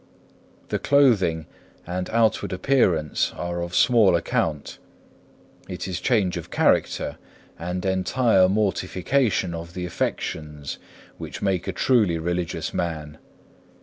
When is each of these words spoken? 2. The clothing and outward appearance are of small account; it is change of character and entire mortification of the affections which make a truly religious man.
2. 0.63 0.67
The 0.69 0.79
clothing 0.79 1.45
and 1.85 2.09
outward 2.09 2.51
appearance 2.51 3.31
are 3.35 3.61
of 3.61 3.75
small 3.75 4.15
account; 4.15 4.79
it 5.69 5.87
is 5.87 5.99
change 6.01 6.37
of 6.37 6.49
character 6.49 7.17
and 7.59 7.85
entire 7.85 8.49
mortification 8.49 9.53
of 9.53 9.75
the 9.75 9.85
affections 9.85 10.79
which 11.19 11.43
make 11.43 11.67
a 11.67 11.71
truly 11.71 12.17
religious 12.17 12.73
man. 12.73 13.19